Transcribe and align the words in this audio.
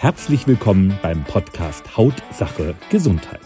Herzlich 0.00 0.46
willkommen 0.46 0.96
beim 1.02 1.24
Podcast 1.24 1.96
Hautsache 1.96 2.76
Gesundheit 2.88 3.40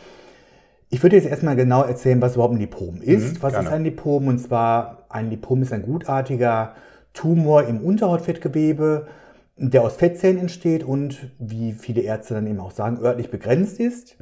Ich 0.90 1.04
würde 1.04 1.14
jetzt 1.14 1.28
erstmal 1.28 1.54
genau 1.54 1.84
erzählen, 1.84 2.20
was 2.20 2.34
überhaupt 2.34 2.54
ein 2.54 2.60
Lipom 2.60 3.00
ist. 3.00 3.34
Mhm, 3.34 3.42
was 3.42 3.52
gerne. 3.52 3.68
ist 3.68 3.72
ein 3.72 3.84
Lipom? 3.84 4.26
Und 4.26 4.40
zwar, 4.40 5.04
ein 5.10 5.30
Lipom 5.30 5.62
ist 5.62 5.72
ein 5.72 5.82
gutartiger 5.82 6.74
Tumor 7.12 7.62
im 7.68 7.80
Unterhautfettgewebe, 7.80 9.06
der 9.58 9.82
aus 9.82 9.96
Fettzellen 9.96 10.38
entsteht 10.38 10.84
und, 10.84 11.30
wie 11.38 11.72
viele 11.72 12.02
Ärzte 12.02 12.34
dann 12.34 12.46
eben 12.46 12.60
auch 12.60 12.70
sagen, 12.70 12.98
örtlich 13.02 13.30
begrenzt 13.30 13.80
ist. 13.80 14.16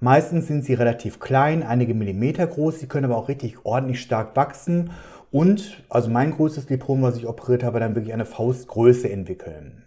Meistens 0.00 0.46
sind 0.46 0.64
sie 0.64 0.74
relativ 0.74 1.20
klein, 1.20 1.62
einige 1.62 1.94
Millimeter 1.94 2.46
groß, 2.46 2.80
sie 2.80 2.86
können 2.86 3.04
aber 3.04 3.16
auch 3.16 3.28
richtig 3.28 3.64
ordentlich 3.64 4.00
stark 4.00 4.34
wachsen 4.34 4.90
und, 5.30 5.84
also 5.88 6.10
mein 6.10 6.32
größtes 6.32 6.68
Lipom, 6.68 7.02
was 7.02 7.16
ich 7.16 7.26
operiert 7.26 7.62
habe, 7.62 7.80
dann 7.80 7.94
wirklich 7.94 8.12
eine 8.12 8.24
Faustgröße 8.24 9.10
entwickeln. 9.10 9.82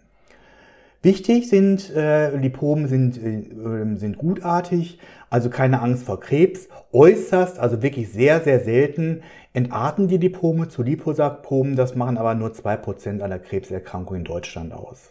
Wichtig 1.04 1.50
sind 1.50 1.94
äh, 1.94 2.34
Lipomen 2.34 2.88
sind, 2.88 3.18
äh, 3.18 3.96
sind 3.96 4.16
gutartig, 4.16 4.98
also 5.28 5.50
keine 5.50 5.82
Angst 5.82 6.04
vor 6.04 6.18
Krebs. 6.18 6.68
Äußerst, 6.94 7.58
also 7.58 7.82
wirklich 7.82 8.10
sehr, 8.10 8.40
sehr 8.40 8.60
selten 8.60 9.20
entarten 9.52 10.08
die 10.08 10.16
Lipome 10.16 10.68
zu 10.68 10.82
Liposarkomen. 10.82 11.76
Das 11.76 11.94
machen 11.94 12.16
aber 12.16 12.34
nur 12.34 12.54
zwei 12.54 12.78
Prozent 12.78 13.20
aller 13.20 13.38
Krebserkrankungen 13.38 14.22
in 14.22 14.24
Deutschland 14.24 14.72
aus. 14.72 15.10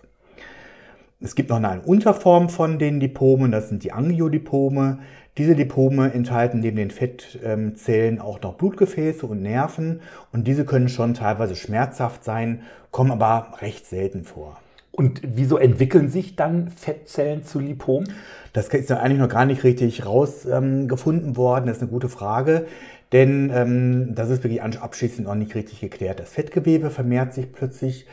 Es 1.21 1.35
gibt 1.35 1.51
noch 1.51 1.57
eine 1.57 1.81
Unterform 1.81 2.49
von 2.49 2.79
den 2.79 2.99
Lipomen, 2.99 3.51
das 3.51 3.69
sind 3.69 3.83
die 3.83 3.91
Angiolipome. 3.91 4.97
Diese 5.37 5.53
Lipome 5.53 6.11
enthalten 6.11 6.61
neben 6.61 6.77
den 6.77 6.89
Fettzellen 6.89 8.19
auch 8.19 8.41
noch 8.41 8.55
Blutgefäße 8.55 9.27
und 9.27 9.43
Nerven 9.43 10.01
und 10.31 10.47
diese 10.47 10.65
können 10.65 10.89
schon 10.89 11.13
teilweise 11.13 11.55
schmerzhaft 11.55 12.23
sein, 12.23 12.63
kommen 12.89 13.11
aber 13.11 13.59
recht 13.61 13.85
selten 13.85 14.23
vor. 14.23 14.57
Und 14.95 15.21
wieso 15.25 15.57
entwickeln 15.57 16.07
sich 16.09 16.35
dann 16.35 16.69
Fettzellen 16.69 17.43
zu 17.43 17.59
Lipom? 17.59 18.03
Das 18.53 18.67
ist 18.67 18.91
ja 18.91 18.97
eigentlich 18.97 19.17
noch 19.17 19.29
gar 19.29 19.45
nicht 19.45 19.63
richtig 19.63 20.05
rausgefunden 20.05 21.29
ähm, 21.29 21.37
worden. 21.37 21.65
Das 21.65 21.77
ist 21.77 21.83
eine 21.83 21.91
gute 21.91 22.09
Frage. 22.09 22.67
Denn 23.11 23.51
ähm, 23.53 24.13
das 24.13 24.29
ist 24.29 24.43
wirklich 24.43 24.61
abschließend 24.61 25.27
noch 25.27 25.35
nicht 25.35 25.55
richtig 25.55 25.81
geklärt. 25.81 26.19
Das 26.19 26.29
Fettgewebe 26.29 26.91
vermehrt 26.91 27.33
sich 27.33 27.51
plötzlich 27.51 28.05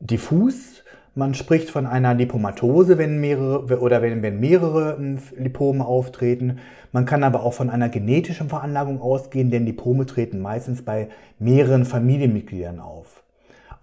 diffus. 0.00 0.82
Man 1.14 1.34
spricht 1.34 1.70
von 1.70 1.86
einer 1.86 2.14
Lipomatose, 2.14 2.96
wenn 2.96 3.20
mehrere 3.20 3.78
oder 3.80 4.00
wenn, 4.00 4.22
wenn 4.22 4.40
mehrere 4.40 4.96
ähm, 4.98 5.18
Lipome 5.36 5.84
auftreten. 5.84 6.58
Man 6.90 7.04
kann 7.04 7.22
aber 7.22 7.42
auch 7.42 7.52
von 7.52 7.68
einer 7.68 7.90
genetischen 7.90 8.48
Veranlagung 8.48 9.02
ausgehen, 9.02 9.50
denn 9.50 9.66
Lipome 9.66 10.06
treten 10.06 10.40
meistens 10.40 10.82
bei 10.82 11.08
mehreren 11.38 11.84
Familienmitgliedern 11.84 12.80
auf. 12.80 13.23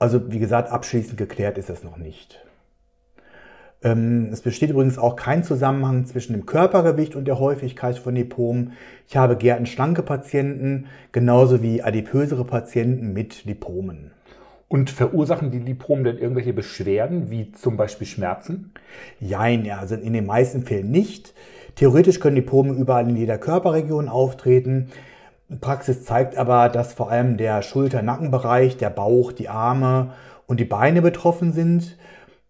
Also 0.01 0.31
wie 0.31 0.39
gesagt, 0.39 0.71
abschließend 0.71 1.15
geklärt 1.15 1.59
ist 1.59 1.69
das 1.69 1.83
noch 1.83 1.97
nicht. 1.97 2.43
Ähm, 3.83 4.29
es 4.31 4.41
besteht 4.41 4.71
übrigens 4.71 4.97
auch 4.97 5.15
kein 5.15 5.43
Zusammenhang 5.43 6.07
zwischen 6.07 6.33
dem 6.33 6.47
Körpergewicht 6.47 7.15
und 7.15 7.25
der 7.25 7.37
Häufigkeit 7.37 7.99
von 7.99 8.15
Lipomen. 8.15 8.73
Ich 9.07 9.15
habe 9.15 9.37
gern 9.37 9.67
schlanke 9.67 10.01
Patienten, 10.01 10.87
genauso 11.11 11.61
wie 11.61 11.83
adipösere 11.83 12.45
Patienten 12.45 13.13
mit 13.13 13.45
Lipomen. 13.45 14.09
Und 14.67 14.89
verursachen 14.89 15.51
die 15.51 15.59
Lipomen 15.59 16.03
denn 16.03 16.17
irgendwelche 16.17 16.53
Beschwerden, 16.53 17.29
wie 17.29 17.51
zum 17.51 17.77
Beispiel 17.77 18.07
Schmerzen? 18.07 18.73
Nein, 19.19 19.65
ja, 19.65 19.77
also 19.77 19.93
in 19.93 20.13
den 20.13 20.25
meisten 20.25 20.63
Fällen 20.63 20.89
nicht. 20.89 21.35
Theoretisch 21.75 22.19
können 22.19 22.37
Lipome 22.37 22.73
überall 22.73 23.07
in 23.07 23.17
jeder 23.17 23.37
Körperregion 23.37 24.09
auftreten. 24.09 24.87
Praxis 25.59 26.05
zeigt 26.05 26.37
aber, 26.37 26.69
dass 26.69 26.93
vor 26.93 27.11
allem 27.11 27.37
der 27.37 27.61
Schulter-Nackenbereich, 27.61 28.77
der 28.77 28.89
Bauch, 28.89 29.31
die 29.31 29.49
Arme 29.49 30.13
und 30.47 30.59
die 30.59 30.65
Beine 30.65 31.01
betroffen 31.01 31.51
sind. 31.51 31.97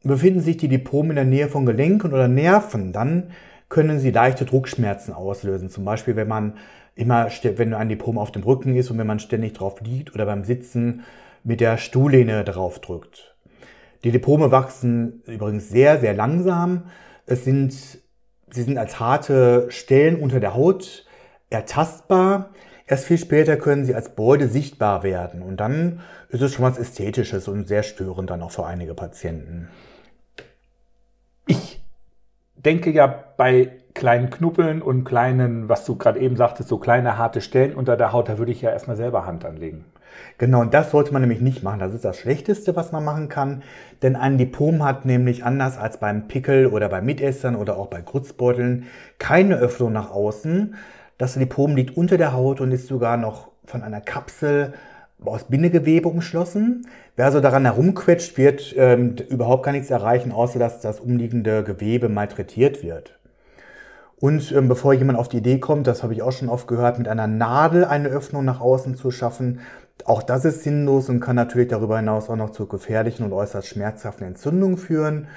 Befinden 0.04 0.42
sich 0.42 0.58
die 0.58 0.68
Lipome 0.68 1.10
in 1.10 1.16
der 1.16 1.26
Nähe 1.26 1.48
von 1.48 1.66
Gelenken 1.66 2.14
oder 2.14 2.28
Nerven, 2.28 2.92
dann 2.92 3.32
können 3.70 4.00
sie 4.00 4.12
leichte 4.12 4.46
Druckschmerzen 4.46 5.14
auslösen. 5.14 5.70
Zum 5.70 5.86
Beispiel, 5.86 6.16
wenn 6.16 6.28
man 6.28 6.58
immer, 6.96 7.28
wenn 7.56 7.74
ein 7.74 7.90
Lipom 7.90 8.18
auf 8.18 8.32
dem 8.32 8.44
Rücken 8.44 8.76
ist 8.76 8.92
und 8.92 8.98
wenn 8.98 9.08
man 9.08 9.20
ständig 9.20 9.54
drauf 9.54 9.82
liegt 9.82 10.14
oder 10.14 10.26
beim 10.26 10.44
Sitzen 10.44 11.04
mit 11.44 11.62
der 11.62 11.78
Stuhllehne 11.78 12.44
drauf 12.44 12.80
drückt. 12.80 13.36
Die 14.04 14.12
Lipome 14.12 14.52
wachsen 14.52 15.22
übrigens 15.26 15.70
sehr, 15.70 16.00
sehr 16.00 16.14
langsam. 16.14 16.84
Es 17.26 17.46
sind, 17.46 17.72
sie 17.72 18.64
sind 18.64 18.78
als 18.78 19.00
harte 19.00 19.68
Stellen 19.70 20.18
unter 20.18 20.40
der 20.40 20.54
Haut 20.56 21.06
ertastbar. 21.50 22.50
Erst 22.92 23.06
viel 23.06 23.18
später 23.18 23.56
können 23.56 23.86
sie 23.86 23.96
als 23.96 24.16
Beute 24.16 24.50
sichtbar 24.50 25.02
werden. 25.02 25.44
Und 25.44 25.62
dann 25.62 26.02
ist 26.28 26.42
es 26.42 26.54
schon 26.54 26.66
was 26.66 26.78
Ästhetisches 26.78 27.48
und 27.48 27.66
sehr 27.66 27.84
störend 27.84 28.30
dann 28.30 28.42
auch 28.42 28.52
für 28.52 28.66
einige 28.66 28.94
Patienten. 28.96 29.70
Ich 31.48 31.82
denke 32.58 32.92
ja 32.92 33.08
bei 33.38 33.72
kleinen 33.94 34.30
Knuppeln 34.30 34.82
und 34.82 35.06
kleinen, 35.06 35.70
was 35.70 35.86
du 35.86 35.96
gerade 35.96 36.20
eben 36.20 36.36
sagtest, 36.36 36.68
so 36.68 36.80
kleine 36.80 37.18
harte 37.18 37.40
Stellen 37.40 37.76
unter 37.76 37.96
der 37.96 38.12
Haut, 38.12 38.28
da 38.28 38.38
würde 38.38 38.52
ich 38.52 38.62
ja 38.62 38.72
erstmal 38.72 38.98
selber 38.98 39.26
Hand 39.26 39.46
anlegen. 39.46 39.86
Genau, 40.38 40.60
und 40.60 40.74
das 40.74 40.92
sollte 40.92 41.14
man 41.14 41.22
nämlich 41.22 41.40
nicht 41.40 41.64
machen. 41.64 41.80
Das 41.80 41.94
ist 41.94 42.04
das 42.04 42.18
Schlechteste, 42.18 42.76
was 42.76 42.92
man 42.92 43.06
machen 43.06 43.30
kann. 43.30 43.64
Denn 44.02 44.18
ein 44.18 44.38
Lipom 44.38 44.84
hat 44.84 45.06
nämlich 45.06 45.46
anders 45.46 45.78
als 45.78 45.96
beim 45.96 46.28
Pickel 46.28 46.68
oder 46.68 46.90
bei 46.90 47.00
Mitessern 47.00 47.56
oder 47.56 47.78
auch 47.78 47.88
bei 47.88 48.02
Grützbeuteln 48.02 48.88
keine 49.18 49.56
Öffnung 49.56 49.94
nach 49.94 50.12
außen. 50.12 50.76
Das 51.22 51.36
Lipom 51.36 51.76
liegt 51.76 51.96
unter 51.96 52.18
der 52.18 52.34
Haut 52.34 52.62
und 52.62 52.72
ist 52.72 52.88
sogar 52.88 53.16
noch 53.16 53.52
von 53.66 53.84
einer 53.84 54.02
Kapsel 54.02 54.74
aus 55.24 55.44
Bindegewebe 55.44 56.10
umschlossen. 56.10 56.88
Wer 57.16 57.26
also 57.26 57.42
daran 57.42 57.64
herumquetscht, 57.64 58.40
wird 58.40 58.74
ähm, 58.76 59.18
überhaupt 59.30 59.62
gar 59.62 59.72
nichts 59.72 59.92
erreichen, 59.92 60.32
außer 60.32 60.58
dass 60.58 60.82
das 60.82 61.00
umliegende 61.00 61.64
Gewebe 61.64 62.10
malträtiert 62.10 62.82
wird. 62.82 63.20
Und 64.20 64.52
ähm, 64.52 64.68
bevor 64.68 64.94
jemand 64.94 65.20
auf 65.20 65.30
die 65.30 65.38
Idee 65.38 65.60
kommt, 65.60 65.86
das 65.86 66.02
habe 66.02 66.14
ich 66.14 66.24
auch 66.24 66.32
schon 66.32 66.50
oft 66.50 66.66
gehört, 66.66 66.98
mit 66.98 67.08
einer 67.08 67.28
Nadel 67.28 67.86
eine 67.86 68.08
Öffnung 68.10 68.44
nach 68.44 68.60
außen 68.60 68.96
zu 68.96 69.12
schaffen, 69.12 69.60
auch 70.06 70.24
das 70.24 70.44
ist 70.44 70.64
sinnlos 70.64 71.08
und 71.08 71.20
kann 71.20 71.36
natürlich 71.36 71.68
darüber 71.68 71.98
hinaus 71.98 72.32
auch 72.32 72.36
noch 72.36 72.50
zu 72.50 72.66
gefährlichen 72.66 73.26
und 73.26 73.34
äußerst 73.34 73.68
schmerzhaften 73.68 74.26
Entzündungen 74.26 74.78
führen. 74.80 75.28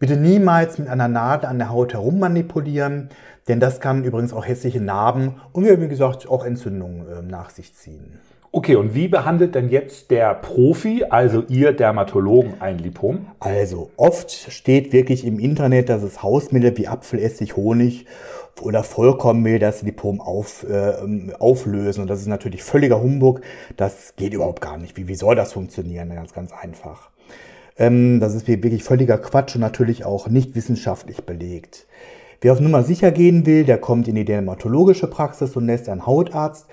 Bitte 0.00 0.16
niemals 0.16 0.78
mit 0.78 0.88
einer 0.88 1.08
Nadel 1.08 1.50
an 1.50 1.58
der 1.58 1.68
Haut 1.68 1.92
herummanipulieren, 1.92 3.10
denn 3.48 3.60
das 3.60 3.80
kann 3.80 4.02
übrigens 4.02 4.32
auch 4.32 4.46
hässliche 4.46 4.80
Narben 4.80 5.34
und 5.52 5.66
wie 5.66 5.88
gesagt 5.88 6.26
auch 6.26 6.46
Entzündungen 6.46 7.06
äh, 7.06 7.20
nach 7.20 7.50
sich 7.50 7.74
ziehen. 7.74 8.18
Okay, 8.50 8.76
und 8.76 8.94
wie 8.94 9.08
behandelt 9.08 9.54
denn 9.54 9.68
jetzt 9.68 10.10
der 10.10 10.32
Profi, 10.34 11.04
also 11.04 11.44
ihr 11.48 11.72
Dermatologen, 11.72 12.54
ein 12.60 12.78
Lipom? 12.78 13.26
Also 13.40 13.90
oft 13.98 14.30
steht 14.30 14.94
wirklich 14.94 15.26
im 15.26 15.38
Internet, 15.38 15.90
dass 15.90 16.02
es 16.02 16.22
Hausmittel 16.22 16.78
wie 16.78 16.88
Apfelessig, 16.88 17.56
Honig 17.56 18.06
oder 18.62 18.82
Vollkornmehl 18.82 19.58
das 19.58 19.82
Lipom 19.82 20.22
auf, 20.22 20.64
äh, 20.66 20.94
auflösen. 21.38 22.00
Und 22.00 22.08
das 22.08 22.20
ist 22.20 22.26
natürlich 22.26 22.62
völliger 22.62 23.02
Humbug. 23.02 23.42
Das 23.76 24.14
geht 24.16 24.32
überhaupt 24.32 24.62
gar 24.62 24.78
nicht. 24.78 24.96
Wie, 24.96 25.08
wie 25.08 25.14
soll 25.14 25.36
das 25.36 25.52
funktionieren? 25.52 26.08
Ganz, 26.14 26.32
ganz 26.32 26.52
einfach. 26.52 27.10
Ähm, 27.80 28.20
das 28.20 28.34
ist 28.34 28.46
wirklich 28.46 28.84
völliger 28.84 29.18
Quatsch 29.18 29.56
und 29.56 29.62
natürlich 29.62 30.04
auch 30.04 30.28
nicht 30.28 30.54
wissenschaftlich 30.54 31.24
belegt. 31.24 31.86
Wer 32.42 32.52
auf 32.52 32.60
Nummer 32.60 32.84
sicher 32.84 33.10
gehen 33.10 33.46
will, 33.46 33.64
der 33.64 33.78
kommt 33.78 34.06
in 34.06 34.14
die 34.14 34.24
dermatologische 34.24 35.08
Praxis 35.08 35.56
und 35.56 35.66
lässt 35.66 35.88
einen 35.88 36.06
Hautarzt 36.06 36.68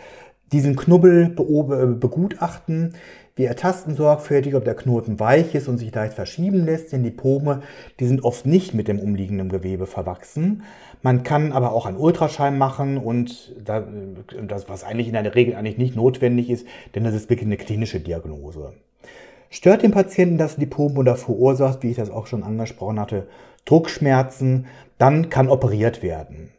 diesen 0.51 0.75
Knubbel 0.75 1.29
begutachten. 1.29 2.93
Wir 3.35 3.49
ertasten 3.49 3.95
sorgfältig, 3.95 4.55
ob 4.55 4.63
der 4.63 4.75
Knoten 4.75 5.19
weich 5.19 5.53
ist 5.55 5.67
und 5.67 5.77
sich 5.77 5.93
leicht 5.93 6.13
verschieben 6.13 6.65
lässt, 6.65 6.93
denn 6.93 7.03
die 7.03 7.11
Pome, 7.11 7.61
die 7.99 8.07
sind 8.07 8.23
oft 8.23 8.45
nicht 8.45 8.73
mit 8.73 8.87
dem 8.87 8.99
umliegenden 8.99 9.49
Gewebe 9.49 9.85
verwachsen. 9.87 10.63
Man 11.03 11.23
kann 11.23 11.51
aber 11.51 11.73
auch 11.73 11.85
einen 11.85 11.97
Ultraschall 11.97 12.51
machen 12.51 12.97
und 12.97 13.55
das, 13.65 14.69
was 14.69 14.83
eigentlich 14.85 15.07
in 15.07 15.13
der 15.13 15.35
Regel 15.35 15.55
eigentlich 15.55 15.77
nicht 15.77 15.95
notwendig 15.95 16.49
ist, 16.49 16.65
denn 16.95 17.03
das 17.03 17.13
ist 17.13 17.29
wirklich 17.29 17.47
eine 17.47 17.57
klinische 17.57 17.99
Diagnose. 17.99 18.73
Stört 19.49 19.83
den 19.83 19.91
Patienten 19.91 20.37
das 20.37 20.57
Lipom 20.57 20.97
oder 20.97 21.15
verursacht, 21.15 21.83
wie 21.83 21.91
ich 21.91 21.97
das 21.97 22.09
auch 22.09 22.27
schon 22.27 22.43
angesprochen 22.43 22.99
hatte, 22.99 23.27
Druckschmerzen, 23.65 24.67
dann 24.97 25.29
kann 25.29 25.49
operiert 25.49 26.03
werden. 26.03 26.51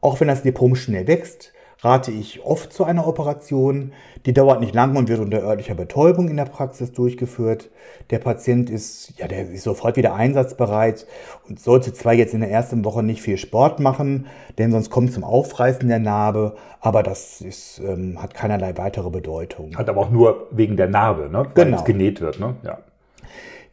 Auch 0.00 0.20
wenn 0.20 0.28
das 0.28 0.44
Lipom 0.44 0.76
schnell 0.76 1.06
wächst, 1.06 1.52
rate 1.84 2.10
ich 2.10 2.44
oft 2.44 2.72
zu 2.72 2.84
einer 2.84 3.06
Operation. 3.06 3.92
Die 4.26 4.32
dauert 4.32 4.60
nicht 4.60 4.74
lang 4.74 4.96
und 4.96 5.08
wird 5.08 5.20
unter 5.20 5.42
örtlicher 5.42 5.74
Betäubung 5.74 6.28
in 6.28 6.36
der 6.36 6.46
Praxis 6.46 6.92
durchgeführt. 6.92 7.70
Der 8.10 8.18
Patient 8.18 8.70
ist, 8.70 9.12
ja, 9.18 9.28
der 9.28 9.50
ist 9.50 9.64
sofort 9.64 9.96
wieder 9.96 10.14
einsatzbereit 10.14 11.06
und 11.48 11.60
sollte 11.60 11.92
zwar 11.92 12.14
jetzt 12.14 12.32
in 12.32 12.40
der 12.40 12.50
ersten 12.50 12.84
Woche 12.84 13.02
nicht 13.02 13.20
viel 13.20 13.36
Sport 13.36 13.80
machen, 13.80 14.26
denn 14.56 14.72
sonst 14.72 14.90
kommt 14.90 15.12
zum 15.12 15.24
Aufreißen 15.24 15.86
der 15.88 15.98
Narbe, 15.98 16.56
aber 16.80 17.02
das 17.02 17.40
ist, 17.40 17.80
ähm, 17.86 18.20
hat 18.22 18.34
keinerlei 18.34 18.76
weitere 18.76 19.10
Bedeutung. 19.10 19.76
Hat 19.76 19.88
aber 19.88 20.00
auch 20.00 20.10
nur 20.10 20.48
wegen 20.50 20.76
der 20.76 20.88
Narbe, 20.88 21.28
ne? 21.30 21.46
Weil 21.54 21.64
genau. 21.64 21.76
es 21.76 21.84
genäht 21.84 22.20
wird, 22.20 22.40
ne? 22.40 22.56
Ja. 22.62 22.78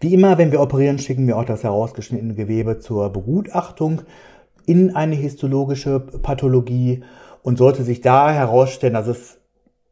Wie 0.02 0.14
immer, 0.14 0.38
wenn 0.40 0.52
wir 0.52 0.60
operieren, 0.60 0.98
schicken 0.98 1.28
wir 1.28 1.38
auch 1.38 1.46
das 1.46 1.64
herausgeschnittene 1.64 2.34
Gewebe 2.34 2.80
zur 2.80 3.12
Begutachtung 3.12 4.02
in 4.66 4.96
eine 4.96 5.16
histologische 5.16 6.00
Pathologie 6.00 7.04
und 7.44 7.58
sollte 7.58 7.84
sich 7.84 8.02
da 8.02 8.32
herausstellen, 8.32 8.94
dass 8.94 9.08
es, 9.08 9.40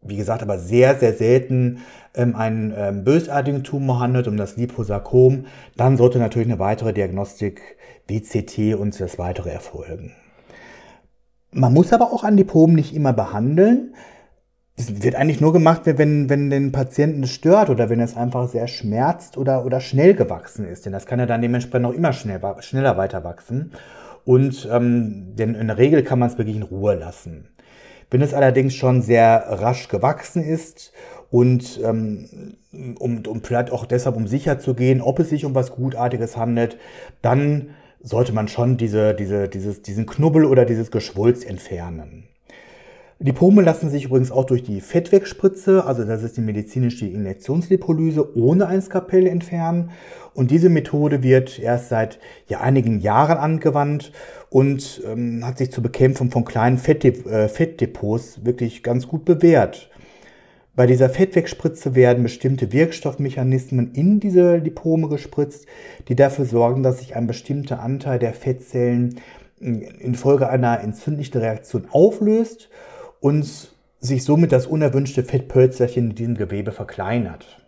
wie 0.02 0.18
gesagt, 0.18 0.42
aber 0.42 0.60
sehr, 0.60 0.96
sehr 0.96 1.14
selten 1.14 1.80
ähm, 2.16 2.36
einen 2.36 2.74
ähm, 2.76 3.04
bösartigen 3.04 3.64
Tumor 3.64 4.00
handelt, 4.00 4.28
um 4.28 4.38
das 4.38 4.58
Liposarkom, 4.58 5.46
dann 5.78 5.98
sollte 5.98 6.20
natürlich 6.20 6.48
eine 6.48 6.60
weitere 6.60 6.94
Diagnostik 6.94 7.78
WCT 8.08 8.76
und 8.76 9.00
das 9.00 9.20
weitere 9.20 9.50
erfolgen. 9.50 10.14
Man 11.52 11.74
muss 11.74 11.94
aber 11.94 12.14
auch 12.14 12.24
an 12.24 12.38
Lipom 12.38 12.74
nicht 12.74 12.96
immer 12.96 13.14
behandeln. 13.14 13.96
Es 14.76 15.04
wird 15.04 15.16
eigentlich 15.16 15.42
nur 15.42 15.52
gemacht, 15.52 15.82
wenn, 15.86 16.30
wenn 16.30 16.50
den 16.50 16.72
Patienten 16.72 17.24
es 17.24 17.32
stört 17.32 17.70
oder 17.70 17.90
wenn 17.90 18.00
es 18.00 18.16
einfach 18.16 18.48
sehr 18.48 18.68
schmerzt 18.68 19.38
oder, 19.38 19.66
oder 19.66 19.82
schnell 19.82 20.14
gewachsen 20.14 20.66
ist. 20.66 20.86
Denn 20.86 20.94
das 20.94 21.06
kann 21.06 21.20
ja 21.20 21.26
dann 21.26 21.42
dementsprechend 21.42 21.88
auch 21.88 21.94
immer 21.94 22.14
schnell, 22.14 22.40
schneller 22.60 22.98
weiter 22.98 23.24
wachsen. 23.24 23.72
Und 24.26 24.68
ähm, 24.72 25.36
denn 25.36 25.56
in 25.56 25.68
der 25.68 25.78
Regel 25.78 26.04
kann 26.04 26.20
man 26.20 26.30
es 26.30 26.38
wirklich 26.38 26.56
in 26.56 26.64
Ruhe 26.64 26.96
lassen. 26.96 27.48
Wenn 28.12 28.22
es 28.22 28.34
allerdings 28.34 28.74
schon 28.74 29.02
sehr 29.02 29.46
rasch 29.48 29.88
gewachsen 29.88 30.44
ist 30.44 30.94
und 31.30 31.80
ähm, 31.84 32.56
um, 33.00 33.24
um 33.26 33.44
vielleicht 33.44 33.72
auch 33.72 33.86
deshalb 33.86 34.16
um 34.16 34.28
sicher 34.28 34.60
zu 34.60 34.74
gehen, 34.74 35.02
ob 35.02 35.20
es 35.20 35.30
sich 35.30 35.46
um 35.46 35.54
was 35.54 35.72
Gutartiges 35.72 36.36
handelt, 36.36 36.78
dann 37.22 37.70
sollte 38.02 38.34
man 38.34 38.48
schon 38.48 38.78
diese, 38.78 39.14
diese, 39.14 39.48
dieses, 39.48 39.82
diesen 39.82 40.06
Knubbel 40.06 40.46
oder 40.46 40.66
dieses 40.66 40.90
Geschwulst 40.90 41.46
entfernen. 41.46 42.28
Die 43.22 43.34
Pome 43.34 43.64
lassen 43.64 43.90
sich 43.90 44.06
übrigens 44.06 44.32
auch 44.32 44.46
durch 44.46 44.64
die 44.64 44.80
Fettwegspritze, 44.80 45.84
also 45.86 46.06
das 46.06 46.24
ist 46.24 46.38
die 46.38 46.42
medizinische 46.42 47.06
Injektionslipolyse, 47.06 48.38
ohne 48.38 48.68
ein 48.68 48.82
Skapell 48.82 49.28
entfernen. 49.28 49.92
Und 50.34 50.52
diese 50.52 50.70
Methode 50.70 51.22
wird 51.22 51.60
erst 51.60 51.90
seit 51.90 52.18
ja, 52.48 52.62
einigen 52.62 53.02
Jahren 53.02 53.38
angewandt 53.38 54.14
und 54.50 55.02
ähm, 55.06 55.46
hat 55.46 55.58
sich 55.58 55.70
zur 55.70 55.84
Bekämpfung 55.84 56.32
von 56.32 56.46
kleinen 56.46 56.78
Fettdep 56.78 57.26
äh, 57.26 57.50
Fettdepots 57.50 58.46
wirklich 58.46 58.84
ganz 58.84 59.06
gut 59.06 59.26
bewährt. 59.26 59.90
Bei 60.78 60.88
dieser 60.88 61.10
Fettwegspritze 61.10 61.96
werden 61.96 62.24
bestimmte 62.24 62.72
Wirkstoffmechanismen 62.72 63.92
in 63.96 64.22
diese 64.22 64.56
Lipome 64.56 65.10
gespritzt, 65.10 65.66
die 66.08 66.16
dafür 66.16 66.46
sorgen, 66.46 66.84
dass 66.84 67.00
sich 67.00 67.18
ein 67.18 67.28
bestimmter 67.28 67.82
Anteil 67.82 68.18
der 68.18 68.32
Fettzellen 68.32 69.20
infolge 69.60 70.48
einer 70.48 70.80
entzündlichen 70.80 71.42
Reaktion 71.42 71.86
auflöst 71.92 72.70
und 73.20 73.46
sich 74.00 74.24
somit 74.24 74.52
das 74.52 74.66
unerwünschte 74.66 75.24
Fettpölzerchen 75.24 76.12
in 76.12 76.16
diesem 76.16 76.36
Gewebe 76.36 76.72
verkleinert. 76.72 77.60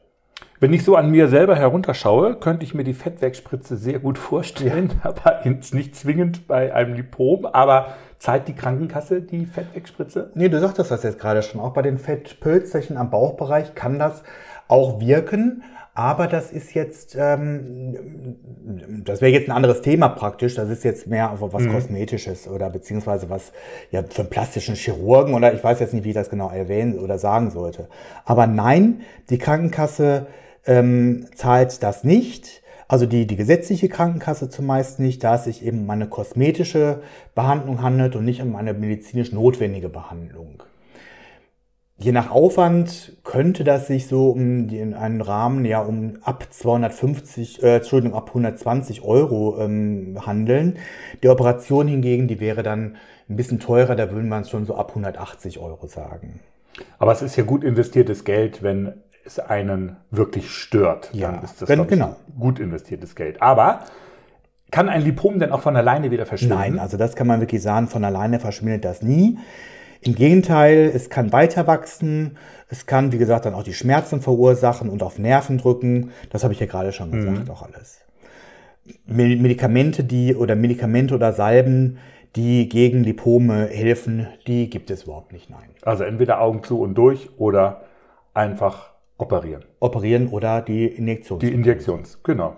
Wenn 0.59 0.73
ich 0.73 0.83
so 0.83 0.95
an 0.95 1.09
mir 1.09 1.27
selber 1.27 1.55
herunterschaue, 1.55 2.35
könnte 2.35 2.63
ich 2.63 2.75
mir 2.75 2.83
die 2.83 2.93
Fettwegspritze 2.93 3.77
sehr 3.77 3.97
gut 3.97 4.19
vorstellen, 4.19 4.91
aber 5.01 5.41
nicht 5.43 5.95
zwingend 5.95 6.47
bei 6.47 6.73
einem 6.73 6.93
Lipom. 6.93 7.47
Aber 7.47 7.95
zahlt 8.19 8.47
die 8.47 8.53
Krankenkasse 8.53 9.23
die 9.23 9.47
Fettwegspritze? 9.47 10.31
Nee, 10.35 10.49
du 10.49 10.59
sagtest 10.59 10.91
das 10.91 11.01
jetzt 11.01 11.17
gerade 11.17 11.41
schon. 11.41 11.59
Auch 11.59 11.73
bei 11.73 11.81
den 11.81 11.97
Fettpölzerchen 11.97 12.97
am 12.97 13.09
Bauchbereich 13.09 13.73
kann 13.73 13.97
das 13.97 14.23
auch 14.67 14.99
wirken. 14.99 15.63
Aber 15.93 16.27
das 16.27 16.51
ist 16.51 16.73
jetzt, 16.73 17.17
ähm, 17.19 18.37
das 19.03 19.19
wäre 19.19 19.31
jetzt 19.31 19.49
ein 19.49 19.51
anderes 19.51 19.81
Thema 19.81 20.07
praktisch. 20.07 20.55
Das 20.55 20.69
ist 20.69 20.85
jetzt 20.85 21.07
mehr 21.07 21.35
was 21.39 21.63
mhm. 21.63 21.73
Kosmetisches 21.73 22.47
oder 22.47 22.69
beziehungsweise 22.69 23.29
was 23.29 23.51
ja 23.91 24.01
für 24.03 24.21
einen 24.21 24.29
plastischen 24.29 24.75
Chirurgen 24.75 25.33
oder 25.33 25.53
ich 25.53 25.61
weiß 25.61 25.81
jetzt 25.81 25.93
nicht, 25.93 26.05
wie 26.05 26.09
ich 26.09 26.15
das 26.15 26.29
genau 26.29 26.49
erwähnen 26.49 26.97
oder 26.97 27.17
sagen 27.17 27.51
sollte. 27.51 27.89
Aber 28.23 28.47
nein, 28.47 29.01
die 29.29 29.37
Krankenkasse 29.37 30.27
ähm, 30.65 31.27
zahlt 31.35 31.83
das 31.83 32.05
nicht. 32.05 32.61
Also 32.87 33.05
die, 33.05 33.27
die 33.27 33.35
gesetzliche 33.35 33.89
Krankenkasse 33.89 34.49
zumeist 34.49 34.99
nicht, 34.99 35.23
da 35.23 35.35
es 35.35 35.45
sich 35.45 35.65
eben 35.65 35.83
um 35.83 35.89
eine 35.89 36.07
kosmetische 36.07 37.01
Behandlung 37.35 37.81
handelt 37.81 38.15
und 38.15 38.23
nicht 38.23 38.41
um 38.41 38.55
eine 38.55 38.73
medizinisch 38.73 39.31
notwendige 39.33 39.89
Behandlung. 39.89 40.63
Je 42.03 42.11
nach 42.11 42.31
Aufwand 42.31 43.13
könnte 43.23 43.63
das 43.63 43.85
sich 43.85 44.07
so 44.07 44.31
um 44.31 44.67
den, 44.67 44.95
einen 44.95 45.21
Rahmen 45.21 45.65
ja 45.65 45.81
um 45.81 46.17
ab 46.23 46.47
250, 46.49 47.61
äh, 47.61 47.75
Entschuldigung, 47.75 48.17
ab 48.17 48.29
120 48.29 49.03
Euro 49.03 49.59
ähm, 49.59 50.17
handeln. 50.25 50.79
Die 51.21 51.29
Operation 51.29 51.87
hingegen, 51.87 52.27
die 52.27 52.39
wäre 52.39 52.63
dann 52.63 52.95
ein 53.29 53.35
bisschen 53.35 53.59
teurer, 53.59 53.95
da 53.95 54.11
würden 54.11 54.29
wir 54.29 54.39
es 54.39 54.49
schon 54.49 54.65
so 54.65 54.75
ab 54.75 54.89
180 54.89 55.59
Euro 55.59 55.85
sagen. 55.85 56.39
Aber 56.97 57.11
es 57.11 57.21
ist 57.21 57.35
ja 57.35 57.43
gut 57.43 57.63
investiertes 57.63 58.23
Geld, 58.23 58.63
wenn 58.63 58.93
es 59.23 59.37
einen 59.37 59.97
wirklich 60.09 60.49
stört. 60.49 61.11
Ja, 61.13 61.31
dann 61.31 61.43
ist 61.43 61.61
das 61.61 61.69
wenn, 61.69 61.85
genau. 61.85 62.15
gut 62.39 62.59
investiertes 62.59 63.15
Geld. 63.15 63.43
Aber 63.43 63.81
kann 64.71 64.89
ein 64.89 65.03
Lipom 65.03 65.37
denn 65.37 65.51
auch 65.51 65.61
von 65.61 65.75
alleine 65.75 66.09
wieder 66.09 66.25
verschwinden? 66.25 66.57
Nein, 66.57 66.79
also 66.79 66.97
das 66.97 67.15
kann 67.15 67.27
man 67.27 67.41
wirklich 67.41 67.61
sagen, 67.61 67.87
von 67.87 68.03
alleine 68.03 68.39
verschwindet 68.39 68.85
das 68.85 69.03
nie. 69.03 69.37
Im 70.01 70.15
Gegenteil, 70.15 70.91
es 70.93 71.09
kann 71.09 71.31
weiter 71.31 71.67
wachsen, 71.67 72.37
es 72.69 72.87
kann, 72.87 73.11
wie 73.11 73.19
gesagt, 73.19 73.45
dann 73.45 73.53
auch 73.53 73.63
die 73.63 73.73
Schmerzen 73.73 74.21
verursachen 74.21 74.89
und 74.89 75.03
auf 75.03 75.19
Nerven 75.19 75.59
drücken. 75.59 76.11
Das 76.31 76.43
habe 76.43 76.53
ich 76.53 76.59
ja 76.59 76.65
gerade 76.65 76.91
schon 76.91 77.11
gesagt, 77.11 77.45
mhm. 77.45 77.51
auch 77.51 77.61
alles. 77.61 78.01
Medikamente, 79.05 80.03
die 80.03 80.35
oder 80.35 80.55
Medikamente 80.55 81.13
oder 81.13 81.33
Salben, 81.33 81.99
die 82.35 82.67
gegen 82.67 83.03
Lipome 83.03 83.67
helfen, 83.67 84.27
die 84.47 84.69
gibt 84.69 84.89
es 84.89 85.03
überhaupt 85.03 85.33
nicht, 85.33 85.49
nein. 85.49 85.69
Also 85.83 86.03
entweder 86.03 86.41
Augen 86.41 86.63
zu 86.63 86.79
und 86.79 86.95
durch 86.95 87.29
oder 87.37 87.81
einfach 88.33 88.91
operieren. 89.17 89.65
Operieren 89.79 90.29
oder 90.29 90.61
die 90.61 90.87
Injektions. 90.87 91.41
Die 91.41 91.51
Injektions, 91.51 92.23
genau. 92.23 92.55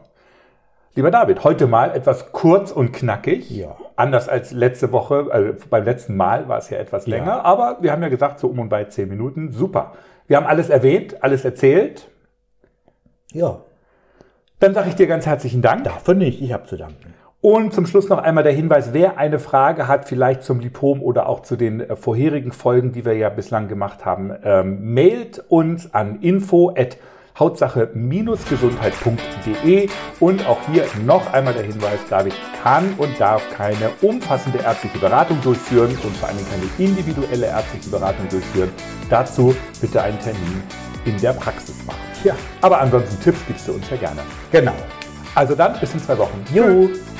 Lieber 0.95 1.09
David, 1.09 1.43
heute 1.43 1.65
mal 1.65 1.95
etwas 1.95 2.31
kurz 2.33 2.71
und 2.71 2.91
knackig. 2.91 3.49
Ja. 3.49 3.75
Anders 3.95 4.29
als 4.29 4.51
letzte 4.51 4.91
Woche, 4.91 5.25
also 5.31 5.53
beim 5.71 5.83
letzten 5.83 6.15
Mal 6.15 6.47
war 6.47 6.59
es 6.59 6.69
ja 6.69 6.77
etwas 6.77 7.07
länger, 7.07 7.25
ja. 7.25 7.41
aber 7.41 7.77
wir 7.81 7.91
haben 7.91 8.03
ja 8.03 8.09
gesagt, 8.09 8.39
so 8.39 8.47
um 8.47 8.59
und 8.59 8.69
bei 8.69 8.83
zehn 8.83 9.09
Minuten. 9.09 9.51
Super. 9.51 9.93
Wir 10.27 10.37
haben 10.37 10.45
alles 10.45 10.69
erwähnt, 10.69 11.23
alles 11.23 11.45
erzählt. 11.45 12.07
Ja. 13.31 13.61
Dann 14.59 14.75
sage 14.75 14.89
ich 14.89 14.95
dir 14.95 15.07
ganz 15.07 15.25
herzlichen 15.25 15.63
Dank. 15.63 15.83
Dafür 15.83 16.13
nicht, 16.13 16.41
ich 16.43 16.53
habe 16.53 16.65
zu 16.65 16.77
danken. 16.77 17.15
Und 17.41 17.73
zum 17.73 17.87
Schluss 17.87 18.07
noch 18.07 18.19
einmal 18.19 18.43
der 18.43 18.53
Hinweis, 18.53 18.93
wer 18.93 19.17
eine 19.17 19.39
Frage 19.39 19.87
hat, 19.87 20.05
vielleicht 20.07 20.43
zum 20.43 20.59
Lipom 20.59 21.01
oder 21.01 21.27
auch 21.27 21.41
zu 21.41 21.55
den 21.55 21.81
äh, 21.81 21.95
vorherigen 21.95 22.51
Folgen, 22.51 22.91
die 22.91 23.03
wir 23.03 23.17
ja 23.17 23.29
bislang 23.29 23.67
gemacht 23.67 24.05
haben, 24.05 24.31
ähm, 24.43 24.93
mailt 24.93 25.43
uns 25.49 25.91
an 25.93 26.21
info@ 26.21 26.97
hautsache-gesundheit.de 27.39 29.89
und 30.19 30.45
auch 30.45 30.59
hier 30.71 30.85
noch 31.05 31.33
einmal 31.33 31.53
der 31.53 31.63
Hinweis, 31.63 31.99
David 32.09 32.33
kann 32.61 32.93
und 32.97 33.17
darf 33.19 33.41
keine 33.55 33.89
umfassende 34.01 34.59
ärztliche 34.59 34.99
Beratung 34.99 35.41
durchführen 35.41 35.97
und 36.03 36.17
vor 36.17 36.27
allem 36.29 36.45
keine 36.49 36.65
individuelle 36.77 37.47
ärztliche 37.47 37.89
Beratung 37.89 38.29
durchführen. 38.29 38.69
Dazu 39.09 39.55
bitte 39.81 40.01
einen 40.01 40.19
Termin 40.19 40.63
in 41.05 41.19
der 41.19 41.33
Praxis 41.33 41.75
machen. 41.85 41.99
Ja. 42.23 42.35
Aber 42.61 42.79
ansonsten 42.79 43.21
Tipps 43.21 43.39
gibst 43.47 43.67
du 43.67 43.73
uns 43.73 43.89
ja 43.89 43.97
gerne. 43.97 44.21
Genau. 44.51 44.75
Also 45.35 45.55
dann 45.55 45.77
bis 45.79 45.93
in 45.93 45.99
zwei 45.99 46.17
Wochen. 46.17 46.43
Tschüss. 46.45 47.12